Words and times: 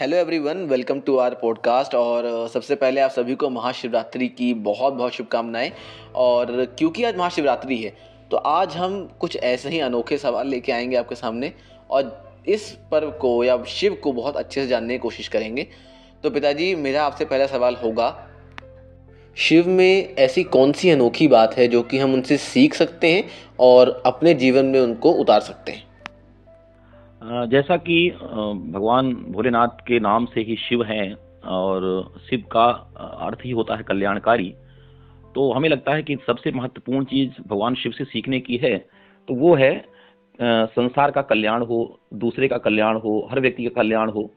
Hello 0.00 0.16
everyone 0.16 0.56
welcome 0.56 1.00
to 1.00 1.16
our 1.16 1.34
podcast 1.34 1.94
और 1.94 2.48
सबसे 2.48 2.74
पहले 2.74 3.00
आप 3.00 3.10
सभी 3.10 3.34
को 3.34 3.50
महाशिवरात्रि 3.50 4.28
की 4.28 4.54
बहुत 4.54 4.94
बहुत 4.94 5.12
शुभकामनाएँ 5.12 5.72
और 6.14 6.64
क्योंकि 6.78 7.04
आज 7.04 7.16
महाशिवरात्रि 7.16 7.76
है 7.76 7.96
तो 8.30 8.36
आज 8.36 8.76
हम 8.76 9.10
कुछ 9.18 9.36
ऐसे 9.36 9.68
ही 9.68 9.80
अनोखे 9.80 10.18
सवाल 10.18 10.48
लेके 10.48 10.72
आएँगे 10.72 10.96
आपके 10.96 11.14
सामने 11.14 11.52
और 11.90 12.32
इस 12.48 12.78
पर्व 12.90 13.10
को 13.10 13.44
या 13.44 13.64
शिव 13.64 13.94
को 13.94 14.12
बहुत 14.12 14.36
अच्छे 14.36 14.62
से 14.62 14.68
जानने 14.68 14.94
की 14.94 14.98
कोशिश 14.98 15.28
करेंगे। 15.28 15.66
तो 16.22 16.30
पिताजी, 16.30 16.74
मेरा 16.74 17.04
आपसे 17.04 17.24
पहला 17.24 17.46
सवाल 17.46 17.74
होगा, 17.74 18.28
शिव 19.36 19.68
में 19.68 20.14
ऐसी 20.14 20.42
कौन 20.44 20.72
सी 20.72 20.90
अनोखी 20.90 21.28
बात 21.28 21.58
है 21.58 21.68
जो 21.68 21.82
कि 21.82 21.98
हम 21.98 22.14
उनसे 22.14 22.36
सीख 22.36 22.74
सकते 22.74 23.12
हैं 23.12 23.30
और 23.60 24.02
अपने 24.06 24.34
जीवन 24.34 24.64
में 24.64 24.80
उनको 24.80 25.12
उतार 25.12 25.40
सकते 25.40 25.72
हैं? 25.72 25.85
जैसा 27.22 27.76
कि 27.76 28.10
भगवान 28.10 29.12
भोलेनाथ 29.28 29.80
के 29.86 30.00
नाम 30.00 30.24
से 30.24 30.40
ही 30.40 30.56
शिव 30.56 30.82
हैं 30.82 31.14
और 31.48 32.14
शिव 32.30 32.42
का 32.52 32.64
अर्थ 33.20 33.38
ही 33.44 33.50
होता 33.50 33.76
है 33.76 33.82
कल्याणकारी 33.82 34.54
तो 35.34 35.50
हमें 35.52 35.68
लगता 35.68 35.94
है 35.94 36.02
कि 36.02 36.16
सबसे 36.26 36.52
महत्वपूर्ण 36.52 37.04
चीज़ 37.04 37.30
भगवान 37.48 37.74
शिव 37.74 37.92
से 37.92 38.04
सीखने 38.04 38.40
की 38.40 38.56
है 38.56 38.76
तो 39.28 39.34
वो 39.34 39.54
है 39.54 39.84
संसार 40.40 41.10
का 41.10 41.22
कल्याण 41.22 41.62
हो, 41.62 42.00
दूसरे 42.14 42.48
का 42.48 42.58
कल्याण 42.58 42.96
हो, 42.96 43.28
हर 43.30 43.40
व्यक्ति 43.40 43.64
का 43.64 43.82
कल्याण 43.82 44.10
हो। 44.10 44.30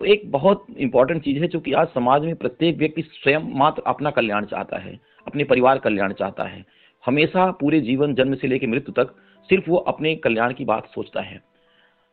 तो 0.00 0.04
एक 0.04 0.30
बहुत 0.30 0.66
इंपॉर्टेंट 0.76 1.22
चीज़ 1.24 1.38
है 1.38 1.48
जो 1.48 1.60
कि 1.60 1.72
आज 1.72 1.86
समाज 1.86 2.22
में 2.22 2.34
प्रत्येक 2.36 2.78
व्यक्ति 2.78 3.02
स्वयं 3.02 3.48
मात्र 3.58 3.82
अपना 3.86 4.10
कल्याण 4.10 4.44
चाहता 4.44 4.78
है, 4.78 4.98
अपने 5.26 5.44
परिवार 5.44 5.78
कल्याण 5.78 6.12
चाहता 6.12 6.44
है। 6.44 6.64
हमेशा 7.04 7.50
पूरे 7.50 7.80
जीवन 7.80 8.14
जन्म 8.14 8.34
से 8.34 8.46
लेकर 8.46 8.66
मृत्यु 8.66 8.92
तक 8.94 9.14
सिर्फ़ 9.50 9.70
वो 9.70 9.76
अपने 9.76 10.14
कल्याण 10.16 10.52
की 10.52 10.64
बात 10.64 10.88
सोचता 10.94 11.20
है। 11.20 11.40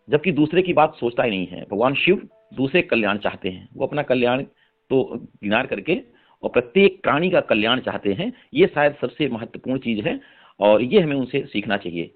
जबकि 0.08 0.32
दूसरे 0.32 0.62
की 0.62 0.74
बात 0.74 0.96
सोचता 1.00 1.24
ही 1.24 1.30
नहीं 1.30 1.48
है। 1.48 1.66
भगवान 1.72 1.94
शिव 1.96 2.28
दूसरे 2.54 2.82
कल्याण 2.84 3.18
चाहते 3.18 3.50
हैं। 3.50 3.68
वो 3.76 3.86
अपना 3.88 4.02
कल्याण 4.04 4.44
तो 4.90 5.04
गिनार 5.44 5.68
करके 5.68 6.00
और 6.44 6.50
प्रत्येक 6.50 7.00
प्राणी 7.04 7.30
का 7.30 7.40
कल्याण 7.44 7.80
चाहते 7.82 8.14
हैं। 8.14 8.32
ये 8.54 8.68
शायद 8.68 8.96
सबसे 9.02 9.28
महत्वपूर्ण 9.30 9.80
चीज़ 9.80 10.06
है 10.08 10.20
और 10.60 10.82
ये 10.84 11.00
हमें 11.00 11.16
उनसे 11.16 11.46
सीखना 11.46 11.78
चाहिए। 11.78 12.12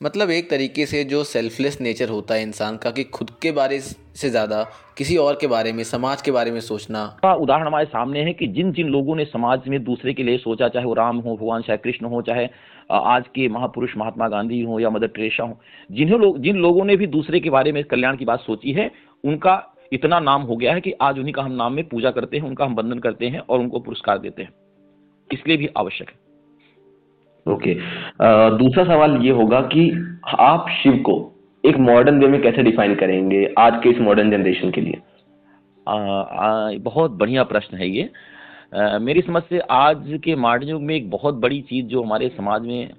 मतलब 0.00 0.30
एक 0.30 0.48
तरीके 0.50 0.84
से 0.86 1.02
जो 1.04 1.22
सेल्फलेस 1.24 1.80
नेचर 1.80 2.08
होता 2.08 2.34
है 2.34 2.42
इंसान 2.42 2.76
का 2.76 2.90
कि 2.90 3.04
खुद 3.10 3.30
के 3.42 3.52
बारे 3.52 3.78
से 3.80 4.30
ज़्यादा 4.30 4.62
किसी 4.98 5.16
और 5.16 5.38
के 5.40 5.46
बारे 5.46 5.72
में 5.72 5.82
समाज 5.84 6.22
के 6.22 6.30
बारे 6.30 6.50
में 6.50 6.60
सोचना। 6.60 7.04
का 7.22 7.32
उदाहरण 7.34 7.66
हमारे 7.66 7.86
सामने 7.86 8.22
है 8.22 8.32
कि 8.32 8.46
जिन 8.48 8.72
जिन 8.72 8.88
लोगों 8.88 9.16
ने 9.16 9.24
समाज 9.24 9.68
में 9.68 9.82
दूसरे 9.84 10.14
के 10.14 10.22
लिए 10.22 10.38
सोचा 10.38 10.68
चाहे 10.68 10.86
वो 10.86 10.94
राम 10.94 11.18
हो 11.18 11.36
भगवान 11.36 11.62
चाहे 11.62 11.76
कृष्ण 11.78 12.06
हो 12.06 12.20
चाहे 12.22 12.46
आज 12.90 13.24
के 13.28 13.48
महापुरुष 13.48 13.96
महात्मा 13.96 14.28
गांधी 14.28 14.60
हो 14.60 14.78
या 14.78 14.90
मदर 14.90 15.06
टेरेसा 15.06 15.44
हो 15.44 15.60
जिन्हें 15.92 16.18
लोग 16.18 16.38
जिन 16.38 16.56
लोगों 16.56 16.84
ने 16.84 16.96
भी 16.96 17.06
दूसरे 17.06 17.40
के 17.40 17.50
बारे 17.50 17.72
में 17.72 17.84
कल्याण 17.84 18.16
की 18.16 18.24
बात 18.24 18.40
सोची 18.40 18.72
है 18.72 18.90
उनका 19.24 19.74
इतना 19.92 20.20
नाम 20.20 20.42
हो 20.42 20.56
गया 20.56 20.74
है 20.74 20.80
कि 20.80 20.92
आज 20.92 21.18
उन्हीं 21.18 21.32
का 21.32 21.42
हम 21.42 21.52
नाम 21.52 21.72
में 21.72 21.88
पूजा 21.88 22.10
करते 22.10 22.36
हैं 22.36 22.44
उनका 22.44 22.64
हम 22.64 22.74
बंधन 22.74 22.98
करते 22.98 23.28
हैं 23.28 23.38
और 23.38 23.60
उनको 23.60 23.80
पुरस्कार 23.80 24.18
देते 24.18 24.42
हैं। 24.42 24.50
इसलिए 25.32 25.56
भी 25.56 25.68
आवश्यक 25.78 26.08
है। 26.08 26.26
ओके। 27.54 27.74
okay. 27.74 28.58
दूसरा 28.58 28.84
सवाल 28.84 29.16
ये 29.16 29.30
होगा 29.30 29.60
कि 29.60 30.16
आप 30.38 30.66
शिव 30.82 30.92
को 30.92 31.32
एक 31.64 31.76
मॉडर्न 31.76 32.18
वे 32.18 32.26
में 32.26 32.42
कैसे 32.42 32.62
डिफाइन 32.62 32.94
करेंगे 32.94 33.54
आज 33.58 33.82
के 33.82 33.88
इस 33.88 33.98
मॉडर्न 33.98 34.30
जनरेशन 34.30 34.70
के 34.70 34.80
लिए? 34.80 34.98
आ, 35.88 35.96
आ, 36.20 36.72
बहुत 36.72 37.10
बढ़िया 37.10 37.44
प्रश्न 37.44 37.76
है 37.76 37.88
ये। 37.88 38.10
मेरी 38.76 39.20
समझ 39.20 39.42
से 39.42 39.58
आज 39.70 40.18
के 40.24 40.34
मॉडर्न 40.36 40.68
युग 40.68 40.82
में 40.82 40.94
एक 40.94 41.08
बहुत 41.10 41.34
बड़ी 41.34 41.60
चीज़ 41.60 41.86
जो 41.86 42.02
हमारे 42.02 42.28
समाज 42.28 42.62
में 42.62 42.90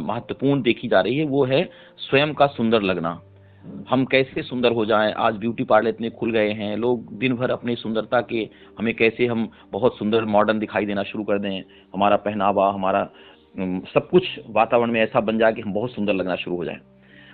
महत्वपूर्ण 0.00 0.62
देखी 0.62 0.88
जा 0.88 1.00
रही 1.00 1.16
है, 1.18 1.24
वो 1.24 1.44
है 1.44 1.68
स्वयं 1.98 2.34
का 2.34 2.46
सुंदर 2.46 2.82
लगना। 2.82 3.20
हम 3.90 4.04
कैसे 4.04 4.42
सुंदर 4.42 4.72
हो 4.72 4.84
जाएँ? 4.86 5.12
आज 5.12 5.36
ब्यूटी 5.36 5.64
पार्लर 5.64 5.88
इतने 5.88 6.10
खुल 6.10 6.30
गए 6.30 6.52
हैं, 6.52 6.76
लोग 6.76 7.18
दिन 7.18 7.34
भर 7.36 7.50
अपनी 7.50 7.76
सुंदरता 7.76 8.20
के, 8.20 8.48
हमें 8.78 8.94
कैसे 8.94 9.26
हम 9.26 9.48
बहुत 9.72 9.98
सुंदर 9.98 10.24
मॉडर्न 10.26 10.58
दिखाई 10.58 10.86
देना 10.86 11.02
शुरू 11.02 11.24
कर 11.24 11.38
दें? 11.38 11.60
हमारा 11.94 12.16
पहनावा, 12.18 12.70
हमारा 12.72 13.04
सब 13.94 14.08
कुछ 14.10 14.24
वातावरण 14.48 14.92
में 14.92 15.00
ऐसा 15.02 15.20
बन 15.20 15.38
जाए 15.38 15.52
कि 15.52 15.60
हम 15.60 15.72
बहुत 15.72 15.92
सुंदर 15.92 16.14
लगना 16.14 16.36
शुरू 16.36 16.56
हो 16.56 16.64
जाए। 16.64 16.78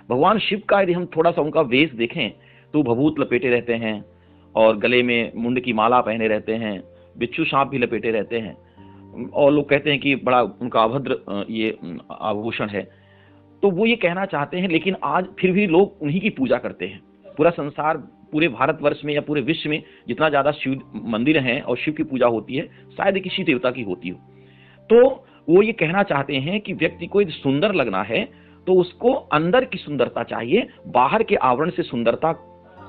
भगवान 0.09 0.39
शिव 0.39 0.61
का 0.69 0.81
यदि 0.81 0.93
हम 0.93 1.05
थोड़ा 1.15 1.31
सा 1.31 1.41
उनका 1.41 1.61
वेश 1.63 1.91
देखें 1.93 2.29
तो 2.73 2.83
भभूत 2.83 3.19
लपेटे 3.19 3.49
रहते 3.49 3.73
हैं 3.75 4.03
और 4.55 4.77
गले 4.77 5.03
में 5.03 5.31
मुंड 5.35 5.59
की 5.59 5.73
माला 5.73 6.01
पहने 6.01 6.27
रहते 6.27 6.53
हैं। 6.55 6.79
बिच्छू 7.17 7.43
सांप 7.45 7.67
भी 7.67 7.77
लपेटे 7.77 8.11
रहते 8.11 8.39
हैं। 8.39 8.55
और 9.27 9.51
लोग 9.51 9.69
कहते 9.69 9.89
हैं 9.89 9.99
कि 9.99 10.15
बड़ा 10.17 10.41
उनका 10.41 10.83
अभद्र 10.83 11.45
ये 11.49 11.77
आभूषण 12.11 12.69
है। 12.69 12.81
तो 13.63 13.69
वो 13.71 13.85
ये 13.85 13.95
कहना 13.97 14.25
चाहते 14.27 14.57
हैं, 14.57 14.69
लेकिन 14.69 14.95
आज 15.05 15.25
फिर 15.39 15.51
भी 15.51 15.67
लोग 15.67 16.01
उन्हीं 16.01 16.21
की 16.21 16.29
पूजा 16.31 16.57
करते 16.57 16.85
हैं। 16.85 16.99
पूरा 17.37 17.49
संसार, 17.51 17.97
पूरे 18.31 18.47
भारतवर्ष 18.49 19.01
में 19.05 19.13
या 19.13 19.21
पूरे 19.21 19.41
विश्व 19.43 19.69
में 19.69 19.81
जितना 20.07 20.29
ज़्यादा 20.29 20.51
शिव 20.53 20.81
मंदिर 21.05 21.37
हैं 21.39 21.61
और 21.61 21.77
शिव 21.77 21.93
की 21.93 22.03
पूजा 22.05 22.27
होती 22.27 22.55
है, 22.55 22.65
शायद 22.97 23.19
किसी 23.19 23.43
देवता 23.43 23.71
की 23.71 23.81
होती 23.83 24.09
हो। 24.09 24.19
तो 24.89 25.25
वो 25.47 25.61
ये 25.61 25.71
कहना 25.73 26.03
चाहते 26.03 26.35
हैं 26.37 26.59
कि 26.61 26.73
व्यक्ति 26.75 27.07
को 27.07 27.23
सुंदर 27.31 27.73
लगना 27.73 28.01
है 28.03 28.23
तो 28.67 28.73
उसको 28.73 29.11
अंदर 29.13 29.65
की 29.65 29.77
सुंदरता 29.77 30.23
चाहिए, 30.23 30.67
बाहर 30.87 31.23
के 31.23 31.35
आवरण 31.37 31.69
से 31.69 31.83
सुंदरता 31.83 32.31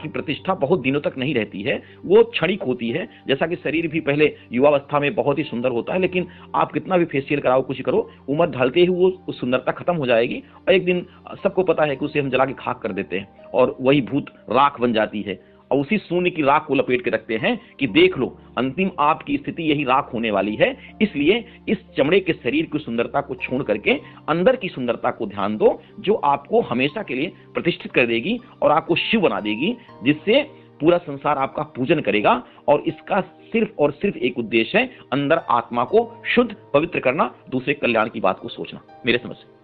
की 0.03 0.09
प्रतिष्ठा 0.09 0.55
बहुत 0.55 0.81
दिनों 0.81 1.01
तक 1.01 1.15
नहीं 1.19 1.35
रहती 1.35 1.63
है, 1.63 1.83
वो 2.07 2.23
क्षणिक 2.25 2.63
होती 2.63 2.91
है, 2.91 3.09
जैसा 3.29 3.47
कि 3.47 3.57
शरीर 3.57 3.89
भी 3.89 4.01
पहले 4.01 4.35
युवावस्था 4.53 5.01
में 5.01 5.15
बहुत 5.15 5.39
ही 5.39 5.45
सुंदर 5.45 5.71
होता 5.71 5.93
है, 5.93 6.01
लेकिन 6.01 6.27
आप 6.55 6.73
कितना 6.73 6.97
भी 6.97 7.05
फेसियल 7.05 7.41
कराओ, 7.41 7.63
कुछ 7.63 7.81
करो, 7.81 8.11
उम्र 8.29 8.47
ढलते 8.47 8.81
ही 8.81 8.89
वो 8.89 9.11
उस 9.29 9.41
सुंदरता 9.41 9.73
खत्म 9.73 9.97
हो 9.97 10.07
जाएगी, 10.07 10.43
और 10.69 10.75
एक 10.75 10.85
दिन 10.85 11.07
सबको 11.43 11.63
पता 11.63 11.85
है 11.85 11.97
कि 11.97 12.05
उसे 12.05 12.21
हम 12.21 12.31
जला 12.31 12.45
के 12.45 12.53
खाक 12.53 12.81
कर 12.83 12.93
देते 12.93 13.19
हैं, 13.19 13.29
और 13.55 13.77
वही 13.81 14.01
भूत 14.01 14.27
राख 14.51 14.81
बन 14.81 14.93
जाती 14.93 15.23
है। 15.23 15.48
और 15.73 15.79
उसी 15.79 15.99
शून्य 15.99 16.31
की 16.31 16.43
राख 16.43 16.67
को 16.67 16.75
लपेट 16.75 17.05
के 17.05 17.11
रखते 17.11 17.37
हैं 17.37 17.61
कि 17.81 17.87
देख 17.87 18.19
लो, 18.19 18.39
अंतिम 18.59 18.91
आपकी 18.99 19.37
स्थिति 19.37 19.63
यही 19.63 19.85
राख 19.85 20.15
होने 20.15 20.31
वाली 20.31 20.55
है। 20.55 20.97
इसलिए 21.03 21.45
इस 21.69 21.79
चमड़े 21.97 22.21
के 22.21 22.33
शरीर 22.33 22.67
की 22.67 22.79
सुंदरता 22.79 23.21
को 23.21 23.35
छोड़ 23.35 23.63
करके 23.63 24.01
अंदर 24.29 24.57
की 24.57 24.69
सुंदरता 24.69 25.11
को 25.11 25.27
ध्यान 25.27 25.57
दो, 25.57 25.83
जो 26.01 26.15
आपको 26.15 26.61
हमेशा 26.61 27.03
के 27.03 27.15
लिए 27.15 27.33
प्रतिष्ठित 27.55 27.93
कर 27.93 28.07
देगी 28.07 28.39
और 28.63 28.71
आपको 28.71 28.95
शिव 28.95 29.21
बना 29.21 29.41
देगी, 29.41 29.77
जिससे 30.05 30.43
पूरा 30.81 30.99
संसार 30.99 31.39
आपका 31.39 31.63
पूजन 31.63 32.01
करेगा। 32.01 32.45
और 32.69 32.81
इसका 32.81 33.21
सिर्फ़ 33.21 33.69
और 33.79 33.93
सिर्फ़ 33.93 34.17
एक 34.17 34.39
उद्देश्य 34.39 34.79
है, 34.79 34.91
अंदर 35.13 35.39
आत्मा 35.39 35.85
को 35.85 36.23
शुद्ध, 36.35 36.57
पवित्र 36.75 37.01
करना, 37.01 37.35
दूसरे 37.51 37.75
कल्याण 37.75 38.09
की 38.09 38.21
बात 38.21 38.39
को 38.39 38.49
सोचना। 38.49 38.81
मेरे 39.07 39.19
समझ 39.19 39.37
से। 39.37 39.58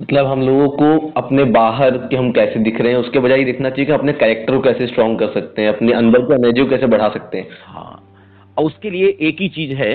मतलब 0.00 0.26
हम 0.26 0.42
लोगों 0.42 0.68
को 0.68 1.08
अपने 1.16 1.44
बाहर 1.52 1.96
के 2.08 2.16
हम 2.16 2.30
कैसे 2.32 2.60
दिख 2.60 2.80
रहे 2.80 2.92
हैं 2.92 2.98
उसके 2.98 3.18
बजाय 3.18 3.44
देखना 3.44 3.70
चाहिए 3.70 3.86
कि 3.86 3.92
अपने 3.92 4.12
कैरेक्टर 4.12 4.56
को 4.56 4.60
कैसे 4.60 4.86
स्ट्रॉन्ग 4.86 5.18
कर 5.18 5.32
सकते 5.32 5.62
हैं 5.62 5.68
अपने 5.68 5.92
अंदर 5.92 6.20
की 6.20 6.34
एनर्जी 6.34 6.62
को 6.62 6.68
कैसे 6.70 6.86
बढ़ा 6.86 7.08
सकते 7.08 7.38
हैं। 7.38 7.48
हाँ। 7.66 8.02
और 8.56 8.64
उसके 8.64 8.90
लिए 8.90 9.16
एक 9.20 9.40
ही 9.40 9.48
चीज़ 9.48 9.72
है 9.72 9.94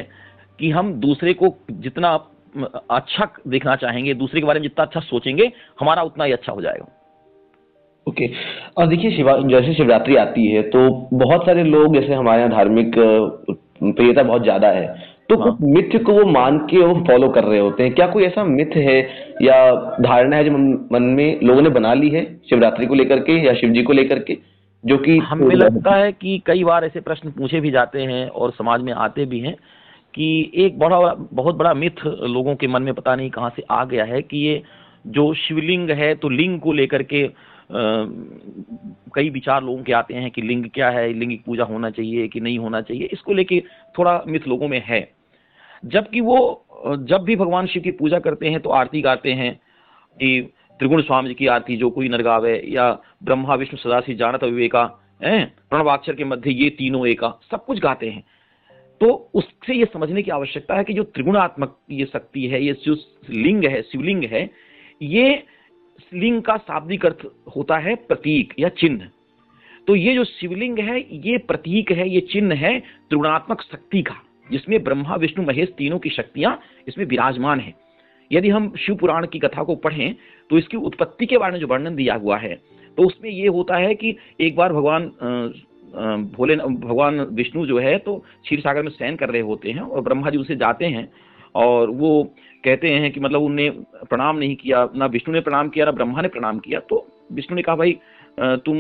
कि 0.60 0.70
हम 0.70 0.94
दूसरे 0.94 1.34
को 1.34 1.56
जितना 1.72 2.14
अच्छा 2.92 3.28
देखना 3.48 3.76
चाहेंगे 3.76 4.14
दूसरे 4.14 4.42
के 4.42 4.48
बारे 4.48 4.60
में 4.60 4.68
जितना 4.68 4.86
अच्छा 4.86 5.00
सोचेंगे 5.00 5.52
हमारा 5.80 6.02
उतना 6.02 6.24
ही 6.24 6.32
अच्छा 6.32 6.52
हो 6.52 6.62
जाएगा। 6.62 6.86
ओके। 8.08 8.28
okay. 8.28 8.38
और 8.78 8.88
देखिए 8.88 9.12
शिवा 9.12 9.38
जैसे 9.50 9.74
शिवरात्रि 9.74 10.16
आती 10.16 10.46
है 10.48 10.62
तो 10.70 10.90
बहुत 11.14 11.46
सारे 11.46 11.64
लोग 11.64 11.96
जैसे 11.96 12.14
हमारे 12.14 12.42
यहाँ 12.42 12.52
धार्मिक 12.52 12.94
प्रियता 12.98 14.24
बहुत 14.24 14.44
ज़्यादा 14.44 14.68
है। 14.68 15.15
तो 15.30 15.38
हाँ. 15.38 15.52
कुछ 15.52 15.62
मिथ 15.62 16.04
को 16.04 16.14
वो 16.14 16.26
मान 16.26 16.58
के 16.58 16.78
वो 16.78 17.04
फॉलो 17.08 17.30
कर 17.30 17.44
रहे 17.44 17.60
होते 17.60 17.84
हैं। 17.84 17.94
क्या 17.94 18.08
कोई 18.08 18.24
ऐसा 18.24 18.44
मिथ 18.44 18.76
है 18.76 19.10
या 19.42 19.76
धारणा 20.02 20.36
है 20.36 20.44
जो 20.44 20.52
मन 20.52 21.04
में 21.04 21.40
लोगों 21.42 21.62
ने 21.62 21.70
बना 21.70 21.94
ली 21.94 22.10
है 22.10 22.42
शिवरात्रि 22.50 22.86
को 22.86 22.96
लेकर 22.96 23.20
के 23.20 23.34
या 23.46 23.54
शिव 23.54 23.70
जी 23.70 23.84
को 23.84 23.94
लेकर 23.94 24.20
के 24.20 24.38
जो 24.86 24.98
कि 24.98 25.18
हमें 25.18 25.56
लगता 25.56 25.96
है 25.96 26.12
कि 26.12 26.42
कई 26.46 26.64
बार 26.64 26.86
ऐसे 26.86 27.00
प्रश्न 27.00 27.32
पूछे 27.32 27.60
भी 27.60 27.72
जाते 27.72 28.02
हैं 28.02 28.28
और 28.28 28.52
समाज 28.52 28.82
में 28.82 28.94
आते 28.94 29.26
भी 29.26 29.40
हैं 29.40 29.56
कि 30.14 30.52
एक 30.56 30.80
बड़ा 30.80 31.14
बहुत 31.34 31.56
बड़ा 31.56 31.74
मिथ 31.74 32.06
लोगों 32.06 32.56
के 32.56 32.68
मन 32.68 32.84
में 32.84 32.94
पता 32.94 33.16
नहीं 33.16 33.30
कहाँ 33.30 33.50
से 33.56 33.64
आ 33.72 33.86
गया 33.86 34.04
है 34.04 34.22
कि 34.22 34.38
ये 34.38 34.64
जो 35.08 35.34
शिवलिंग 35.34 35.90
है 35.90 36.16
तो 36.16 36.30
लिंग 36.30 36.60
को 36.60 36.74
लेकर 36.74 37.04
के 37.04 37.26
आ, 37.26 38.06
कई 39.16 39.30
विचार 39.30 39.64
लोगों 39.64 39.84
के 39.84 39.94
आते 39.94 40.14
हैं 40.14 40.32
कि 40.32 40.42
लिंग 40.42 40.66
क्या 40.74 40.90
है 40.90 41.14
लिंग 41.14 41.32
की 41.32 41.42
पूजा 41.46 41.64
होना 41.64 41.90
चाहिए 41.90 42.28
कि 42.28 42.40
नहीं 42.40 42.60
होना 42.60 42.82
चाहिए। 42.82 43.10
इसको 43.14 43.34
लेके 43.34 43.64
थोड़ा 43.98 44.24
मिथ 44.28 44.40
लोगों 44.48 44.68
में 44.68 44.84
है। 44.86 45.15
जबकि 45.86 46.22
वो, 46.22 46.66
जब 46.88 47.24
भी 47.24 47.36
भगवान 47.36 47.68
शिव 47.68 47.84
की 47.84 47.92
पूजा 47.92 48.20
करते 48.20 48.50
हैं 48.50 48.60
तो 48.60 48.70
आरती 48.70 49.02
गाते 49.02 49.32
हैं 49.32 49.54
कि 50.18 50.42
त्रिगुण 50.80 51.02
स्वामी 51.02 51.28
जी 51.30 51.34
की 51.34 51.48
आरती, 51.48 51.78
जो 51.78 51.90
कोई 51.90 52.10
नरगावे 52.10 52.62
या 52.68 52.92
ब्रह्मा, 53.24 53.56
विष्णु 53.56 53.78
सदाशी 53.78 54.16
जानत 54.16 54.44
विवेका 54.44 54.84
है, 55.24 55.46
प्रणवाक्षर 55.70 56.16
के 56.16 56.24
मध्य 56.24 56.52
ये 56.52 56.70
तीनों 56.70 57.08
एका, 57.08 57.40
सब 57.52 57.66
कुछ 57.66 57.80
गाते 57.80 58.10
हैं। 58.10 58.24
तो 59.02 59.32
उससे 59.34 59.74
ये 59.74 59.86
समझने 59.86 60.24
की 60.24 60.32
आवश्यकता 60.32 60.76
है 60.76 60.84
कि 60.84 60.94
जो 60.94 61.04
त्रिगुणात्मक 61.04 61.78
ये 61.92 62.06
शक्ति 62.06 62.48
है, 62.48 62.64
ये 62.64 62.74
जो 62.74 62.96
लिंग 63.30 63.66
है, 63.66 63.82
शिवलिंग 63.82 64.24
है, 64.24 64.50
ये 65.02 65.44
लिंग 66.14 66.42
का 66.42 66.58
शाब्दिक 66.58 67.06
अर्थ 67.06 67.26
होता 67.56 67.78
है 67.78 67.96
प्रतीक 67.96 68.54
या 68.60 68.70
चिन्ह। 68.70 69.10
तो 69.88 69.96
ये 69.96 70.14
जो 70.14 70.24
शिवलिंग 70.24 70.80
है, 70.80 71.00
ये 71.28 71.38
प्रतीक 71.38 71.92
है, 71.92 72.10
ये 72.10 72.22
चिन्ह 72.22 72.56
है 72.56 72.80
त्रिगुणात्मक 72.80 73.62
शक्ति 73.62 74.02
का। 74.02 74.22
जिसमें 74.50 74.84
ब्रह्मा, 74.84 75.16
विष्णु, 75.16 75.46
महेश 75.46 75.70
तीनों 75.78 76.00
की 76.00 76.10
शक्तियाँ 76.10 76.60
इसमें 76.88 77.06
विराजमान 77.06 77.60
है। 77.60 77.74
यदि 78.32 78.50
हम 78.50 78.72
शिव 78.78 78.96
पुराण 78.96 79.26
की 79.28 79.40
कथा 79.40 79.64
को 79.64 79.76
पढ़ें 79.78 80.16
तो 80.50 80.58
इसकी 80.58 80.78
उत्पत्ति 80.80 81.26
के 81.26 81.38
बारे 81.38 81.54
में 81.54 81.60
जो 81.60 81.68
वर्णन 81.68 81.96
दिया 81.96 82.16
हुआ 82.16 82.38
है 82.38 82.56
तो 82.98 83.04
उसमें 83.04 83.30
ये 83.30 83.48
होता 83.50 83.78
है 83.78 83.94
कि 83.96 84.16
एक 84.40 84.56
बार 84.56 84.74
भगवान 84.74 85.04
भोले, 86.36 86.56
भगवान 86.56 87.20
विष्णु 87.32 87.66
जो 87.66 87.80
है 87.80 87.98
तो 87.98 88.16
क्षीर 88.18 88.60
सागर 88.60 88.84
में 88.84 88.90
शयन 88.92 89.16
कर 89.16 89.30
रहे 89.30 89.42
होते 89.42 89.72
हैं 89.72 89.82
और 89.82 90.02
ब्रह्मा 90.02 90.30
जी 90.30 90.38
उनसे 90.38 90.56
जाते 90.56 90.86
हैं 90.86 91.08
और 91.56 91.90
वो 91.92 92.24
कहते 92.64 92.90
हैं 92.90 93.12
कि 93.12 93.20
मतलब 93.20 93.42
उनने 93.42 93.70
प्रणाम 93.70 94.38
नहीं 94.38 94.56
किया, 94.56 94.88
ना 94.96 95.06
विष्णु 95.06 95.34
ने 95.34 95.42
प्रणाम 95.42 95.70
किया, 95.70 95.86
ना 95.86 95.92
ब्रह्मा 95.92 96.22
ने 96.22 96.28
प्रणाम 96.28 96.60
किया। 96.60 96.80
तो 96.80 97.06
विष्णु 97.32 97.56
ने 97.56 97.62
कहा, 97.62 97.76
भाई 97.76 97.98
तुम 98.66 98.78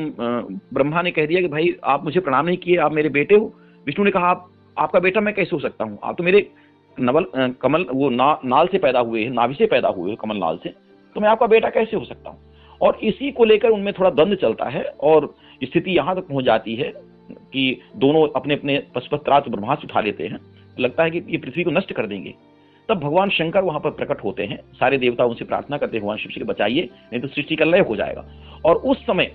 ब्रह्मा 0.73 1.01
ने 1.01 1.11
कह 1.11 1.25
दिया 1.25 1.41
कि 1.41 1.47
भाई, 1.47 1.75
आप 1.83 2.03
मुझे 2.03 2.19
प्रणाम 2.19 2.45
नहीं 2.45 2.57
किए, 2.57 2.77
आप 2.77 2.93
मेरे 2.93 3.09
बेटे 3.09 3.35
हो। 3.35 3.53
विष्णु 3.87 4.05
ने 4.05 4.11
कहा, 4.11 4.29
आप 4.29 4.49
आपका 4.77 4.99
बेटा 4.99 5.21
मैं 5.21 5.33
कैसे 5.33 5.55
हो 5.55 5.59
सकता 5.59 5.83
हूँ? 5.83 5.97
आप 6.03 6.15
तो 6.17 6.23
मेरे 6.23 6.49
नवल 6.97 7.25
कमल 7.61 7.85
वो 7.91 8.09
ना, 8.09 8.39
नाल 8.45 8.67
से 8.67 8.77
पैदा 8.77 8.99
हुए 8.99 9.23
हैं 9.23 9.31
नाभि 9.31 9.53
से 9.53 9.65
पैदा 9.65 9.89
हुए 9.89 10.09
हैं 10.09 10.17
कमल 10.17 10.37
नाल 10.37 10.57
से। 10.63 10.69
तो 11.15 11.21
मैं 11.21 11.29
आपका 11.29 11.47
बेटा 11.47 11.69
कैसे 11.69 11.97
हो 11.97 12.05
सकता 12.05 12.29
हूँ? 12.29 12.39
और 12.81 12.99
इसी 13.03 13.31
को 13.31 13.43
लेकर 13.43 13.69
उनमें 13.69 13.93
थोड़ा 13.93 14.09
द्वंद 14.09 14.35
चलता 14.35 14.69
है 14.69 14.83
और 14.83 15.33
स्थिति 15.61 15.91
यहाँ 15.91 16.15
तक 16.15 16.27
पहुँच 16.27 16.45
जाती 16.45 16.75
है 16.75 16.91
कि 17.51 17.79
दोनों 17.95 18.27
अपने 18.35 18.53
अपने 18.53 18.77
पशुपत्रात 18.95 19.47
ब्रह्मास्त्र 19.49 19.87
उठा 19.87 20.01
लेते 20.01 20.27
हैं। 20.27 20.39
लगता 20.79 21.03
है 21.03 21.11
कि 21.11 21.23
ये 21.29 21.37
पृथ्वी 21.37 21.63
को 21.63 21.71
नष्ट 21.71 21.93
कर 21.93 22.07
देंगे। 22.07 22.33
तब 22.89 22.99
भगवान 22.99 23.29
शंकर 23.29 23.63
वहाँ 23.63 23.79
पर 23.79 23.89
प्रकट 23.91 24.23
होते 24.23 24.43
हैं। 24.43 24.59
सारे 24.79 24.97
देवता 24.97 25.25
उनसे 25.25 25.45
प्रार्थना 25.45 25.77
करते 25.77 25.97
हैं 25.97 26.01
भगवान 26.01 26.17
शिव 26.17 26.31
से 26.31 26.43
बचाइए 26.43 26.89
नहीं 27.03 27.21
तो 27.21 27.27
सृष्टि 27.27 27.55
का 27.55 27.65
लय 27.65 27.79
हो 27.79 27.95
जाएगा। 27.95 28.25
और 28.65 28.75
उस 28.75 29.05
समय 29.05 29.31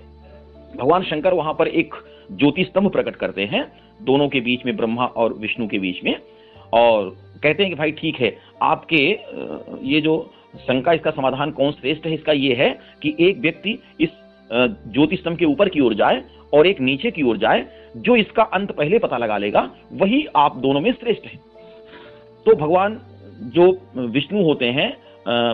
भगवान 0.75 1.03
शंकर 1.03 1.35
वहाँ 1.35 1.55
पर 1.55 1.69
एक 1.69 1.95
ज्योति 2.31 2.65
स्तंभ 2.65 2.91
प्रकट 2.93 3.17
करते 3.17 3.45
हैं, 3.45 3.67
दोनों 4.01 4.29
के 4.29 4.41
बीच 4.41 4.65
में, 4.67 4.77
ब्रह्मा 4.77 5.07
और 5.07 5.33
विष्णु 5.35 5.67
के 5.69 5.79
बीच 5.79 6.03
में, 6.05 6.15
और 6.73 7.17
कहते 7.43 7.63
हैं 7.63 7.73
कि 7.73 7.79
भाई 7.79 7.93
ठीक 7.93 8.17
है, 8.17 8.37
आपके 8.63 9.05
ये 9.87 10.01
जो 10.01 10.19
शंका, 10.59 10.93
इसका 10.93 11.11
समाधान 11.11 11.51
कौन 11.51 11.73
श्रेष्ठ 11.73 12.07
है, 12.07 12.15
इसका 12.15 12.33
ये 12.33 12.55
है 12.55 12.71
कि 13.03 13.15
एक 13.21 13.39
व्यक्ति 13.41 13.79
इस 14.01 14.09
ज्योति 14.51 15.17
स्तंभ 15.17 15.39
के 15.39 15.45
ऊपर 15.45 15.69
की 15.69 15.81
ओर 15.81 15.95
जाए 15.95 16.23
और 16.53 16.67
एक 16.67 16.81
नीचे 16.81 17.11
की 17.11 17.23
ओर 17.23 17.37
जाए, 17.39 17.67
जो 17.97 18.17
इसका 18.17 18.43
अंत 18.45 18.73
पहले 18.73 18.99
पता 18.99 19.19
लगा 19.19 19.37
लेगा, 19.39 19.71
वही 19.93 20.27
आप 20.37 20.57
दोनों 20.59 20.81
में 20.81 20.93
श्रेष्ठ 20.93 21.27
है। 21.27 21.39
तो 22.47 22.55
भगवान 22.57 23.01
जो 23.55 23.71
विष्णु 23.97 24.43
होते 24.43 24.67
हैं 24.69 24.91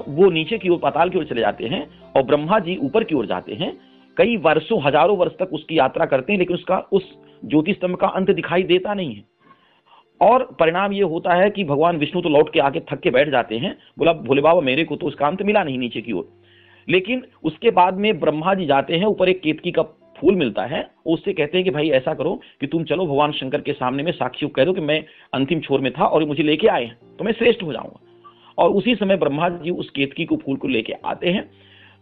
वो 0.09 0.31
नीचे 0.31 0.59
की 0.59 0.69
ओर, 0.69 0.79
पाताल 0.79 1.11
की 1.11 1.19
ओर 1.19 1.25
चले 1.25 1.41
जाते 1.41 1.67
हैं 1.67 1.87
और 2.17 2.23
ब्रह्मा 2.23 2.59
जी 2.59 2.77
ऊपर 2.79 3.05
की 3.05 3.15
ओर 3.15 3.27
जाते 3.27 3.55
हैं 3.55 3.73
कई 4.17 4.37
वर्षों, 4.37 4.83
हज़ारों 4.83 5.17
वर्ष 5.17 5.33
तक 5.33 5.51
उसकी 5.53 5.79
यात्रा 5.79 6.07
करते 6.07 6.33
हैं, 6.33 6.39
लेकिन 6.39 6.57
उसका 6.57 6.79
उस 6.93 7.15
ज्योति 7.45 7.73
स्तंभ 7.73 7.97
का 7.97 8.07
अंत 8.07 8.31
दिखाई 8.31 8.63
देता 8.63 8.95
नहीं 8.95 9.15
है। 9.15 9.25
और 10.21 10.57
परिणाम 10.61 10.93
ये 10.93 11.03
होता 11.03 11.35
है 11.35 11.51
कि 11.51 11.65
भगवान 11.65 11.97
विष्णु 11.97 12.23
तो 12.23 12.29
लौट 12.29 12.53
के 12.53 12.61
आके 12.61 12.81
थक 12.81 13.01
के 13.01 13.11
बैठ 13.11 13.29
जाते 13.29 13.59
हैं। 13.59 13.79
बोला, 13.99 14.13
भोले 14.13 14.43
बाबा, 14.43 14.61
मेरे 14.61 14.85
को 14.85 14.97
तो 14.97 15.07
उसका 15.07 15.27
अंत 15.27 15.43
मिला 15.43 15.65
नहीं 15.65 15.79
नीचे 15.79 16.01
की 16.01 16.13
ओर। 16.13 16.33
लेकिन 16.89 17.23
उसके 17.45 17.71
बाद 17.71 17.95
में 17.95 18.21
ब्रह्मा 18.21 18.55
जी 18.55 18.67
जाते 18.67 18.97
हैं, 18.97 19.05
ऊपर 19.05 19.29
एक 19.29 19.41
केतकी 19.41 19.71
का 19.71 19.83
फूल 20.17 20.35
मिलता 20.35 20.63
है। 20.63 20.91
उससे 21.07 21.33
कहते 21.33 21.59
हैं 21.59 21.65
कि, 21.65 21.71
भाई, 21.71 21.91
ऐसा 21.91 22.15
करो 22.15 22.41
कि 22.61 22.67
तुम 22.67 22.85
चलो 22.85 23.07
भगवान 23.07 23.33
शंकर 23.33 23.61
के 23.61 23.73
सामने 23.73 24.03
में 24.03 24.13
साक्षी 24.13 24.49
कह 24.49 24.65
दो 24.65 24.73
कि 24.73 24.81
मैं 24.81 25.05
अंतिम 25.35 25.61
छोर 25.61 25.81
में 25.81 25.93
था 25.93 26.05
और 26.05 26.25
मुझे 26.25 26.43
लेके 26.43 26.67
आए 26.67 26.85
हैं 26.85 26.99
तो 27.19 27.25
मैं 27.25 27.33
श्रेष्ठ 27.33 27.63
हो 27.63 27.73
जाऊँगा। 27.73 28.01
और 28.59 28.71
उसी 28.71 28.95
समय 28.95 29.17
ब्रह्मा 29.17 29.49
जी 29.49 29.71
उस 29.71 29.91
केतकी 29.91 30.25
को, 30.25 30.37
फूल 30.37 30.57
को 30.57 30.69
लेके 30.69 30.93
आते 30.93 31.31
हैं। 31.31 31.51